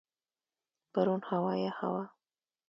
پرون 0.93 1.21
هوا 1.29 1.53
یخه 1.67 1.87
وه. 1.93 2.03